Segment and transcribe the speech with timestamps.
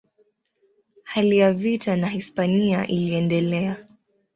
[1.03, 3.85] Hali ya vita na Hispania iliendelea.